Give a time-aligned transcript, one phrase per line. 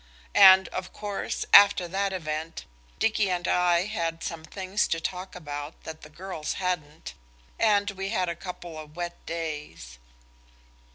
[0.33, 2.65] And, of course, after the event,
[2.97, 7.13] Dicky and I had some things to talk about that the girls hadn't,
[7.59, 9.99] and we had a couple of wet days.